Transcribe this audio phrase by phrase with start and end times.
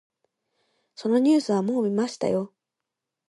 [0.95, 2.51] そのニュースはもう見ましたよ。